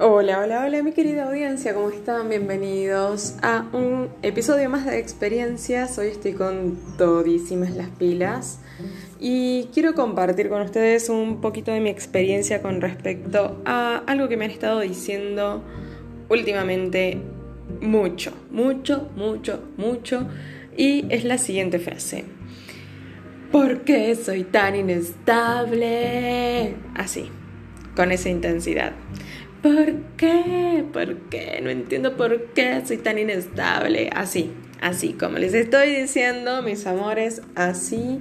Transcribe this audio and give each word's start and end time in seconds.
Hola, 0.00 0.40
hola, 0.40 0.64
hola 0.64 0.82
mi 0.82 0.90
querida 0.90 1.28
audiencia, 1.28 1.72
¿cómo 1.72 1.88
están? 1.88 2.28
Bienvenidos 2.28 3.36
a 3.42 3.64
un 3.72 4.08
episodio 4.22 4.68
más 4.68 4.84
de 4.86 4.98
experiencias. 4.98 5.96
Hoy 5.98 6.08
estoy 6.08 6.32
con 6.32 6.76
todísimas 6.98 7.70
las 7.76 7.90
pilas 7.90 8.58
y 9.20 9.68
quiero 9.72 9.94
compartir 9.94 10.48
con 10.48 10.62
ustedes 10.62 11.08
un 11.10 11.40
poquito 11.40 11.70
de 11.70 11.78
mi 11.78 11.90
experiencia 11.90 12.60
con 12.60 12.80
respecto 12.80 13.62
a 13.64 13.98
algo 14.08 14.28
que 14.28 14.36
me 14.36 14.46
han 14.46 14.50
estado 14.50 14.80
diciendo 14.80 15.62
últimamente 16.28 17.20
mucho, 17.80 18.32
mucho, 18.50 19.08
mucho, 19.14 19.62
mucho 19.76 20.26
y 20.76 21.06
es 21.08 21.22
la 21.22 21.38
siguiente 21.38 21.78
frase. 21.78 22.24
¿Por 23.52 23.82
qué 23.82 24.16
soy 24.16 24.42
tan 24.42 24.74
inestable? 24.74 25.94
Así, 26.96 27.30
con 27.94 28.10
esa 28.10 28.28
intensidad. 28.28 28.92
¿Por 29.64 29.94
qué? 30.18 30.84
¿Por 30.92 31.16
qué? 31.30 31.58
No 31.62 31.70
entiendo 31.70 32.18
por 32.18 32.48
qué 32.48 32.82
soy 32.84 32.98
tan 32.98 33.16
inestable. 33.16 34.10
Así, 34.14 34.52
así, 34.82 35.14
como 35.14 35.38
les 35.38 35.54
estoy 35.54 36.02
diciendo, 36.02 36.60
mis 36.60 36.86
amores, 36.86 37.40
así 37.54 38.20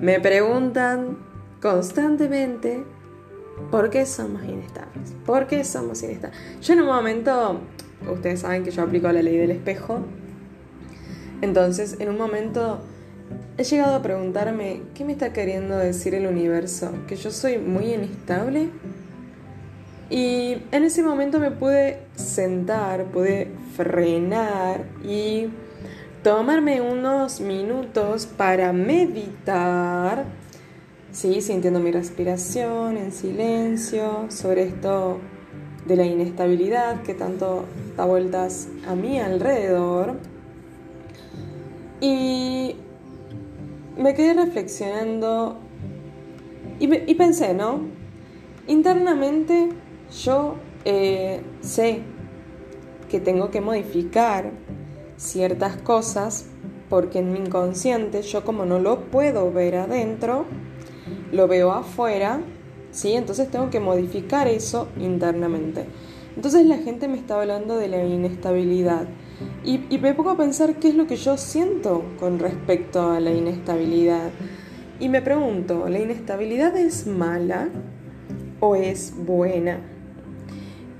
me 0.00 0.20
preguntan 0.20 1.18
constantemente 1.60 2.82
por 3.70 3.90
qué 3.90 4.06
somos 4.06 4.42
inestables. 4.42 5.12
¿Por 5.26 5.48
qué 5.48 5.64
somos 5.64 6.02
inestables? 6.02 6.40
Yo 6.62 6.72
en 6.72 6.80
un 6.80 6.86
momento, 6.86 7.60
ustedes 8.10 8.40
saben 8.40 8.64
que 8.64 8.70
yo 8.70 8.82
aplico 8.82 9.12
la 9.12 9.20
ley 9.20 9.36
del 9.36 9.50
espejo. 9.50 10.00
Entonces, 11.42 11.98
en 12.00 12.08
un 12.08 12.16
momento 12.16 12.80
he 13.58 13.64
llegado 13.64 13.96
a 13.96 14.02
preguntarme, 14.02 14.80
¿qué 14.94 15.04
me 15.04 15.12
está 15.12 15.34
queriendo 15.34 15.76
decir 15.76 16.14
el 16.14 16.26
universo? 16.26 16.90
¿Que 17.06 17.16
yo 17.16 17.30
soy 17.30 17.58
muy 17.58 17.92
inestable? 17.92 18.70
Y 20.10 20.56
en 20.72 20.82
ese 20.82 21.04
momento 21.04 21.38
me 21.38 21.52
pude 21.52 22.00
sentar, 22.16 23.04
pude 23.04 23.48
frenar 23.76 24.84
y 25.04 25.48
tomarme 26.24 26.80
unos 26.80 27.40
minutos 27.40 28.26
para 28.26 28.72
meditar, 28.72 30.24
¿sí? 31.12 31.40
sintiendo 31.40 31.78
mi 31.78 31.92
respiración 31.92 32.96
en 32.96 33.12
silencio 33.12 34.26
sobre 34.30 34.64
esto 34.64 35.18
de 35.86 35.94
la 35.94 36.04
inestabilidad 36.04 37.02
que 37.02 37.14
tanto 37.14 37.66
da 37.96 38.04
vueltas 38.04 38.66
a 38.88 38.96
mi 38.96 39.20
alrededor. 39.20 40.16
Y 42.00 42.74
me 43.96 44.14
quedé 44.14 44.34
reflexionando 44.34 45.56
y, 46.80 46.92
y 46.92 47.14
pensé, 47.14 47.54
¿no? 47.54 47.80
Internamente 48.66 49.68
yo 50.10 50.56
eh, 50.84 51.42
sé 51.60 52.00
que 53.10 53.20
tengo 53.20 53.50
que 53.50 53.60
modificar 53.60 54.50
ciertas 55.16 55.76
cosas 55.76 56.46
porque 56.88 57.18
en 57.18 57.32
mi 57.32 57.38
inconsciente 57.38 58.22
yo 58.22 58.44
como 58.44 58.64
no 58.64 58.78
lo 58.78 59.04
puedo 59.10 59.52
ver 59.52 59.76
adentro, 59.76 60.46
lo 61.32 61.46
veo 61.46 61.70
afuera, 61.72 62.40
¿sí? 62.90 63.12
Entonces 63.12 63.50
tengo 63.50 63.70
que 63.70 63.80
modificar 63.80 64.48
eso 64.48 64.88
internamente. 64.98 65.84
Entonces 66.34 66.66
la 66.66 66.78
gente 66.78 67.06
me 67.08 67.18
está 67.18 67.40
hablando 67.40 67.76
de 67.76 67.88
la 67.88 68.04
inestabilidad 68.04 69.06
y, 69.64 69.84
y 69.88 69.98
me 69.98 70.14
pongo 70.14 70.30
a 70.30 70.36
pensar 70.36 70.76
qué 70.76 70.88
es 70.88 70.94
lo 70.94 71.06
que 71.06 71.16
yo 71.16 71.36
siento 71.36 72.04
con 72.18 72.38
respecto 72.38 73.10
a 73.10 73.20
la 73.20 73.30
inestabilidad. 73.30 74.30
Y 74.98 75.08
me 75.08 75.22
pregunto, 75.22 75.88
¿la 75.88 75.98
inestabilidad 75.98 76.76
es 76.76 77.06
mala 77.06 77.68
o 78.60 78.76
es 78.76 79.14
buena? 79.16 79.80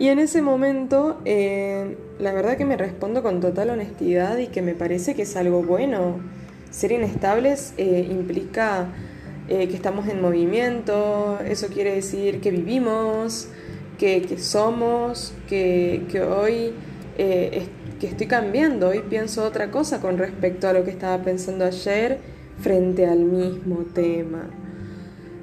Y 0.00 0.08
en 0.08 0.18
ese 0.18 0.40
momento, 0.40 1.20
eh, 1.26 1.98
la 2.18 2.32
verdad 2.32 2.56
que 2.56 2.64
me 2.64 2.78
respondo 2.78 3.22
con 3.22 3.40
total 3.40 3.68
honestidad 3.68 4.38
y 4.38 4.46
que 4.46 4.62
me 4.62 4.74
parece 4.74 5.14
que 5.14 5.22
es 5.22 5.36
algo 5.36 5.62
bueno. 5.62 6.20
Ser 6.70 6.92
inestables 6.92 7.74
eh, 7.76 8.08
implica 8.10 8.86
eh, 9.50 9.68
que 9.68 9.76
estamos 9.76 10.08
en 10.08 10.22
movimiento, 10.22 11.38
eso 11.46 11.66
quiere 11.66 11.94
decir 11.94 12.40
que 12.40 12.50
vivimos, 12.50 13.48
que, 13.98 14.38
somos, 14.38 15.34
que, 15.50 16.06
que 16.10 16.22
hoy 16.22 16.72
que 17.18 18.06
estoy 18.06 18.26
cambiando, 18.26 18.88
hoy 18.88 19.00
pienso 19.00 19.44
otra 19.44 19.70
cosa 19.70 20.00
con 20.00 20.16
respecto 20.16 20.66
a 20.66 20.72
lo 20.72 20.82
que 20.84 20.90
estaba 20.90 21.22
pensando 21.22 21.66
ayer 21.66 22.20
frente 22.58 23.04
al 23.04 23.18
mismo 23.18 23.84
tema. 23.92 24.48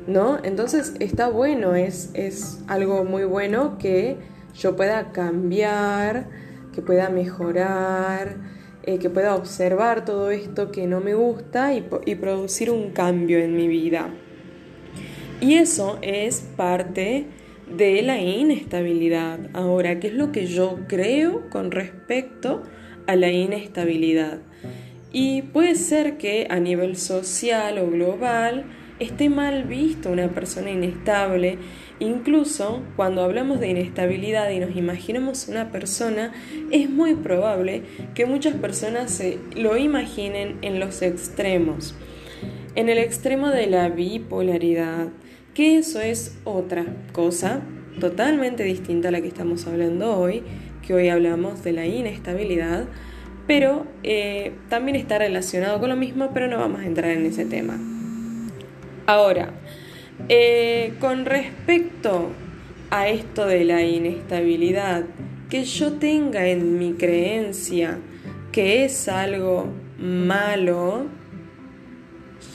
¿No? 0.08 0.40
Entonces 0.42 0.96
está 1.00 1.30
bueno, 1.30 1.76
es, 1.76 2.10
es 2.16 2.64
algo 2.66 3.04
muy 3.04 3.26
bueno 3.26 3.78
que 3.78 4.18
yo 4.58 4.76
pueda 4.76 5.12
cambiar, 5.12 6.28
que 6.74 6.82
pueda 6.82 7.10
mejorar, 7.10 8.38
eh, 8.84 9.00
que 9.00 9.10
pueda 9.10 9.36
observar 9.36 10.06
todo 10.06 10.32
esto 10.32 10.72
que 10.72 10.88
no 10.88 11.00
me 11.00 11.14
gusta 11.14 11.74
y, 11.74 11.86
y 12.06 12.16
producir 12.16 12.72
un 12.72 12.92
cambio 12.92 13.40
en 13.40 13.56
mi 13.56 13.68
vida. 13.68 14.10
Y 15.40 15.56
eso 15.56 16.00
es 16.02 16.42
parte 16.56 17.28
de 17.76 18.02
la 18.02 18.20
inestabilidad. 18.20 19.40
Ahora, 19.54 20.00
¿qué 20.00 20.08
es 20.08 20.14
lo 20.14 20.32
que 20.32 20.48
yo 20.48 20.80
creo 20.88 21.50
con 21.50 21.72
respecto 21.72 22.64
a 23.06 23.16
la 23.16 23.30
inestabilidad? 23.30 24.40
Y 25.12 25.44
puede 25.44 25.76
ser 25.76 26.18
que 26.18 26.48
a 26.50 26.60
nivel 26.60 26.96
social 26.98 27.78
o 27.78 27.90
global 27.90 28.66
esté 29.00 29.30
mal 29.30 29.64
visto 29.64 30.10
una 30.10 30.30
persona 30.30 30.72
inestable 30.72 31.58
Incluso 32.00 32.84
cuando 32.96 33.24
hablamos 33.24 33.60
de 33.60 33.70
inestabilidad 33.70 34.52
y 34.52 34.60
nos 34.60 34.76
imaginamos 34.76 35.48
una 35.48 35.72
persona, 35.72 36.32
es 36.72 36.90
muy 36.90 37.16
probable 37.16 37.84
que 38.14 38.28
muchas 38.28 38.54
personas 38.56 39.12
se 39.12 39.40
lo 39.56 39.78
imaginen 39.78 40.60
en 40.62 40.80
los 40.80 41.02
extremos. 41.02 41.96
En 42.76 42.90
el 42.90 43.00
extremo 43.00 43.50
de 43.50 43.66
la 43.66 43.90
bipolaridad, 43.90 45.08
que 45.56 45.80
eso 45.80 46.00
es 46.00 46.38
otra 46.44 46.86
cosa 47.14 47.62
totalmente 48.00 48.64
distinta 48.64 49.08
a 49.08 49.12
la 49.12 49.22
que 49.22 49.28
estamos 49.28 49.66
hablando 49.66 50.20
hoy, 50.20 50.44
que 50.86 50.94
hoy 50.94 51.10
hablamos 51.10 51.64
de 51.64 51.72
la 51.72 51.88
inestabilidad, 51.88 52.86
pero 53.48 53.88
eh, 54.04 54.52
también 54.70 54.98
está 54.98 55.18
relacionado 55.18 55.80
con 55.80 55.90
lo 55.90 55.96
mismo, 55.96 56.30
pero 56.32 56.48
no 56.48 56.60
vamos 56.60 56.82
a 56.82 56.86
entrar 56.86 57.10
en 57.10 57.26
ese 57.26 57.46
tema. 57.46 57.80
Ahora, 59.08 59.54
eh, 60.30 60.94
con 61.00 61.26
respecto 61.26 62.30
a 62.90 63.08
esto 63.08 63.46
de 63.46 63.66
la 63.66 63.84
inestabilidad, 63.84 65.06
que 65.50 65.64
yo 65.64 65.94
tenga 65.94 66.48
en 66.48 66.78
mi 66.78 66.94
creencia 66.94 68.00
que 68.52 68.86
es 68.86 69.08
algo 69.08 69.68
malo, 70.00 71.06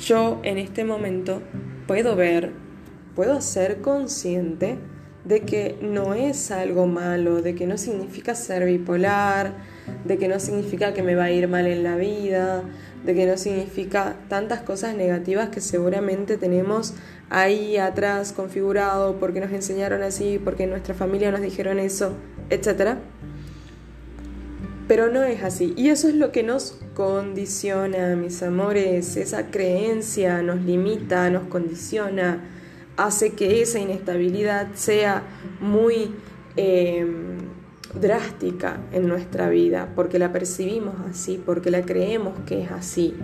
yo 0.05 0.41
en 0.43 0.59
este 0.59 0.85
momento 0.85 1.43
puedo 1.87 2.17
ver, 2.17 2.53
puedo 3.15 3.41
ser 3.41 3.81
consciente 3.81 4.79
de 5.25 5.41
que 5.43 5.79
no 5.81 6.15
es 6.15 6.51
algo 6.51 6.87
malo, 6.87 7.43
de 7.43 7.55
que 7.55 7.67
no 7.67 7.79
significa 7.79 8.35
ser 8.35 8.65
bipolar, 8.67 9.55
de 10.05 10.19
que 10.19 10.29
no 10.29 10.41
significa 10.41 10.93
que 10.93 11.03
me 11.03 11.15
va 11.15 11.25
a 11.25 11.31
ir 11.31 11.47
mal 11.49 11.67
en 11.67 11.85
la 11.85 11.97
vida, 11.97 12.63
de 13.05 13.15
que 13.15 13.27
no 13.27 13.37
significa 13.37 14.17
tantas 14.29 14.63
cosas 14.63 14.97
negativas 14.97 15.51
que 15.51 15.61
seguramente 15.61 16.37
tenemos 16.37 16.95
ahí 17.33 17.79
atrás 17.79 18.35
configurado 18.35 19.17
porque 19.19 19.41
nos 19.41 19.51
enseñaron 19.53 20.03
así, 20.03 20.39
porque 20.39 20.67
nuestra 20.67 20.95
familia 20.95 21.33
nos 21.33 21.41
dijeron 21.41 21.79
eso, 21.79 22.13
etc. 22.51 22.99
Pero 24.87 25.11
no 25.11 25.23
es 25.23 25.43
así. 25.43 25.73
Y 25.77 25.89
eso 25.89 26.09
es 26.09 26.15
lo 26.15 26.31
que 26.31 26.43
nos 26.43 26.79
condiciona, 26.95 28.15
mis 28.17 28.43
amores. 28.43 29.17
Esa 29.17 29.51
creencia 29.51 30.43
nos 30.43 30.61
limita, 30.61 31.31
nos 31.31 31.45
condiciona, 31.45 32.45
hace 32.99 33.33
que 33.33 33.63
esa 33.63 33.79
inestabilidad 33.79 34.69
sea 34.75 35.23
muy 35.59 36.15
em, 36.57 37.39
drástica 37.99 38.77
en 38.93 39.09
nuestra 39.09 39.49
vida, 39.49 39.91
porque 39.97 40.19
la 40.19 40.33
percibimos 40.35 40.97
así, 41.09 41.43
porque 41.43 41.71
la 41.71 41.81
creemos 41.81 42.35
que 42.45 42.63
es 42.63 42.71
así. 42.71 43.15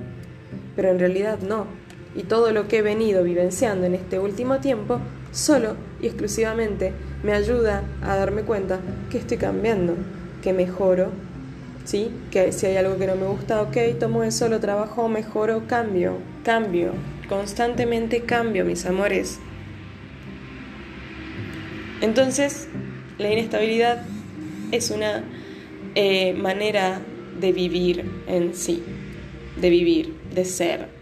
Pero 0.75 0.89
en 0.89 0.99
realidad 0.99 1.41
no 1.41 1.67
y 2.15 2.23
todo 2.23 2.53
lo 2.53 2.69
que 2.69 2.79
he 2.79 2.83
venido 2.83 3.23
vivenciando 3.23 3.87
en 3.87 3.95
este 3.95 4.19
último 4.19 4.59
tiempo 4.59 5.01
solo 5.33 5.77
y 6.01 6.07
exclusivamente 6.07 6.93
me 7.23 7.33
ayuda 7.33 7.83
a 8.03 8.17
darme 8.17 8.43
cuenta 8.43 8.81
que 9.11 9.19
estoy 9.19 9.37
cambiando, 9.37 9.95
que 10.43 10.53
mejoro, 10.53 11.11
¿sí? 11.85 12.11
Que 12.31 12.53
si 12.53 12.67
hay 12.67 12.77
algo 12.77 12.99
que 12.99 13.07
no 13.07 13.17
me 13.17 13.27
gusta, 13.27 13.63
ok, 13.63 13.77
tomo 13.99 14.23
eso, 14.23 14.49
lo 14.49 14.61
trabajo, 14.61 15.09
mejoro, 15.09 15.63
cambio, 15.67 16.19
cambio, 16.45 16.93
constantemente 17.29 18.23
cambio, 18.23 18.65
mis 18.65 18.87
amores. 18.87 19.39
Entonces, 22.01 22.69
la 23.19 23.31
inestabilidad 23.31 24.03
es 24.71 24.91
una 24.91 25.25
eh, 25.95 26.35
manera 26.35 27.01
de 27.41 27.53
vivir 27.53 28.05
en 28.27 28.55
sí, 28.55 28.83
de 29.61 29.71
vivir, 29.71 30.15
de 30.35 30.45
ser. 30.45 30.98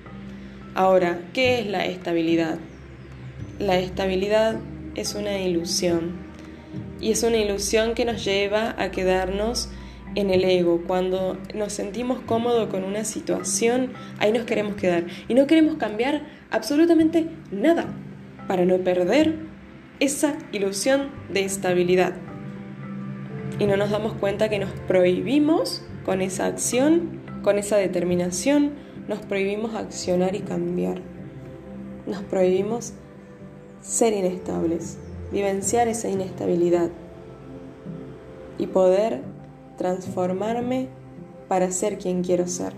Ahora, 0.77 1.21
¿qué 1.33 1.59
es 1.59 1.67
la 1.67 1.87
estabilidad? 1.87 2.59
La 3.59 3.79
estabilidad 3.79 4.57
es 4.95 5.15
una 5.15 5.39
ilusión. 5.39 6.27
y 7.01 7.13
es 7.13 7.23
una 7.23 7.39
ilusión 7.39 7.95
que 7.95 8.05
nos 8.05 8.23
lleva 8.23 8.75
a 8.77 8.91
quedarnos 8.91 9.71
en 10.17 10.29
el 10.29 10.45
ego. 10.45 10.83
Cuando 10.87 11.39
nos 11.55 11.73
sentimos 11.73 12.21
cómodos 12.21 12.69
con 12.69 12.85
una 12.85 13.05
situación, 13.05 13.95
ahí 14.19 14.33
nos 14.33 14.45
queremos 14.45 14.75
quedar. 14.77 15.07
Y 15.29 15.35
no 15.35 15.47
queremos 15.47 15.77
cambiar 15.77 16.27
absolutamente 16.51 17.27
nada 17.51 17.87
para 18.47 18.67
no 18.67 18.77
perder 18.77 19.37
esa 19.99 20.37
ilusión 20.53 21.09
de 21.33 21.47
estabilidad. 21.47 22.13
Y 23.59 23.65
no 23.65 23.79
nos 23.79 23.89
damos 23.89 24.13
cuenta 24.13 24.51
que 24.51 24.59
nos 24.59 24.73
prohibimos 24.87 25.83
con 26.05 26.21
esa 26.21 26.45
acción, 26.45 27.23
con 27.43 27.59
esa 27.59 27.79
determinación, 27.79 28.85
nos 29.09 29.21
prohibimos 29.21 29.75
accionar 29.75 30.35
y 30.35 30.41
cambiar. 30.41 31.01
Nos 32.07 32.23
prohibimos 32.23 32.93
ser 33.81 34.13
inestables, 34.13 34.99
vivenciar 35.33 35.89
esa 35.89 36.09
inestabilidad 36.09 36.91
y 38.59 38.67
poder 38.67 39.23
transformarme 39.77 40.89
para 41.49 41.71
ser 41.71 41.99
quien 41.99 42.23
quiero 42.23 42.47
ser. 42.47 42.73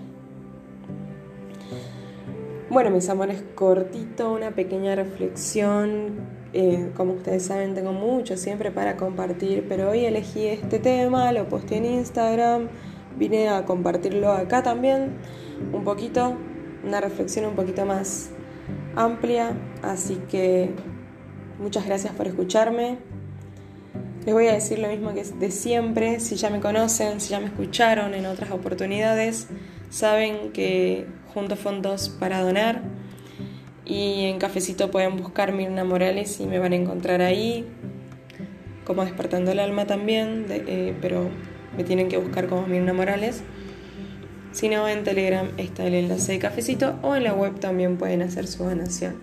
Bueno, 2.71 2.91
mis 2.91 3.09
amores, 3.09 3.43
cortito, 3.55 4.31
una 4.33 4.51
pequeña 4.51 4.95
reflexión. 4.95 6.39
Eh, 6.53 6.91
como 6.95 7.15
ustedes 7.15 7.45
saben, 7.45 7.75
tengo 7.75 7.93
mucho 7.93 8.37
siempre 8.37 8.71
para 8.71 8.97
compartir, 8.97 9.65
pero 9.69 9.91
hoy 9.91 10.05
elegí 10.05 10.47
este 10.47 10.79
tema, 10.79 11.33
lo 11.33 11.49
posté 11.49 11.77
en 11.77 11.87
Instagram, 11.87 12.69
vine 13.19 13.49
a 13.49 13.65
compartirlo 13.65 14.33
acá 14.33 14.63
también, 14.63 15.17
un 15.73 15.85
poquito, 15.85 16.37
una 16.85 17.01
reflexión 17.01 17.47
un 17.47 17.55
poquito 17.55 17.85
más 17.85 18.31
amplia, 18.97 19.53
así 19.83 20.21
que 20.31 20.71
muchas 21.59 21.87
gracias 21.87 22.13
por 22.15 22.27
escucharme. 22.27 22.99
Les 24.25 24.35
voy 24.35 24.47
a 24.47 24.53
decir 24.53 24.79
lo 24.79 24.89
mismo 24.89 25.15
que 25.15 25.25
de 25.25 25.51
siempre, 25.51 26.21
si 26.21 26.37
ya 26.37 26.51
me 26.51 26.61
conocen, 26.61 27.21
si 27.21 27.31
ya 27.31 27.41
me 27.41 27.47
escucharon 27.47 28.15
en 28.15 28.27
otras 28.27 28.51
oportunidades, 28.51 29.49
saben 29.91 30.53
que 30.53 31.07
junto 31.33 31.57
fondos 31.57 32.09
para 32.09 32.41
donar 32.43 32.83
y 33.89 34.27
en 34.27 34.39
Cafecito 34.39 34.91
pueden 34.91 35.17
buscar 35.17 35.53
Mirna 35.53 35.83
Morales 35.83 36.41
y 36.41 36.47
me 36.47 36.59
van 36.59 36.73
a 36.73 36.77
encontrar 36.77 37.23
ahí, 37.23 37.67
como 38.85 39.05
Despertando 39.05 39.51
el 39.51 39.61
Alma 39.61 39.87
también, 39.87 40.45
eh, 40.51 40.95
pero 41.01 41.31
me 41.79 41.85
tienen 41.85 42.09
que 42.09 42.17
buscar 42.17 42.49
como 42.49 42.67
Mirna 42.67 42.93
Morales. 42.93 43.43
Si 44.51 44.69
no, 44.69 44.89
en 44.89 45.05
Telegram 45.05 45.49
está 45.59 45.87
el 45.87 45.95
enlace 45.95 46.33
de 46.33 46.41
Cafecito 46.41 46.99
o 47.03 47.15
en 47.15 47.23
la 47.23 47.35
web 47.35 47.61
también 47.61 47.97
pueden 47.97 48.21
hacer 48.21 48.49
su 48.49 48.65
donación. 48.65 49.15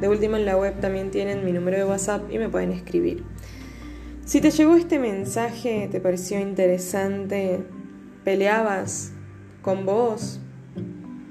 De 0.00 0.08
último, 0.08 0.36
en 0.36 0.44
la 0.44 0.56
web 0.56 0.80
también 0.80 1.12
tienen 1.12 1.44
mi 1.44 1.52
número 1.52 1.76
de 1.76 1.84
WhatsApp 1.84 2.28
y 2.32 2.38
me 2.38 2.48
pueden 2.48 2.72
escribir. 2.72 3.22
Si 4.24 4.40
te 4.40 4.50
llegó 4.50 4.74
este 4.74 4.98
mensaje, 4.98 5.88
te 5.88 6.00
pareció 6.00 6.40
interesante, 6.40 7.60
peleabas 8.24 9.12
con 9.62 9.86
vos, 9.86 10.40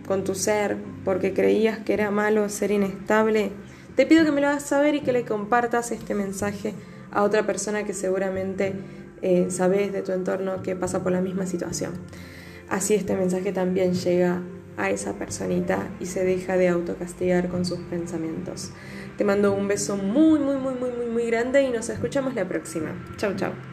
con 0.07 0.24
tu 0.24 0.33
ser, 0.33 0.77
porque 1.04 1.33
creías 1.33 1.80
que 1.80 1.94
era 1.94 2.10
malo 2.10 2.48
ser 2.48 2.71
inestable, 2.71 3.51
te 3.98 4.06
pido 4.06 4.24
que 4.24 4.31
me 4.31 4.39
lo 4.39 4.48
hagas 4.48 4.63
saber 4.63 4.95
y 4.95 5.01
que 5.01 5.12
le 5.12 5.25
compartas 5.25 5.92
este 5.92 6.15
mensaje 6.15 6.74
a 7.12 7.24
otra 7.24 7.45
persona 7.45 7.83
que 7.83 7.94
seguramente 7.94 8.74
eh, 9.23 9.47
sabes 9.49 9.93
de 9.93 10.01
tu 10.01 10.11
entorno 10.11 10.61
que 10.61 10.75
pasa 10.75 11.01
por 11.01 11.13
la 11.13 11.21
misma 11.21 11.47
situación. 11.47 11.93
Así 12.69 12.93
este 12.93 13.15
mensaje 13.15 13.53
también 13.53 13.93
llega 13.93 14.41
a 14.77 14.89
esa 14.89 15.13
personita 15.13 15.87
y 15.99 16.07
se 16.07 16.25
deja 16.25 16.57
de 16.57 16.67
autocastigar 16.67 17.47
con 17.47 17.65
sus 17.65 17.79
pensamientos. 17.79 18.71
Te 19.17 19.23
mando 19.23 19.53
un 19.53 19.67
beso 19.67 19.95
muy, 19.95 20.39
muy, 20.39 20.57
muy, 20.57 20.73
muy, 20.73 20.91
muy, 20.91 21.05
muy 21.05 21.25
grande 21.27 21.61
y 21.61 21.69
nos 21.69 21.89
escuchamos 21.89 22.35
la 22.35 22.47
próxima. 22.47 22.93
Chau, 23.17 23.33
chau. 23.35 23.72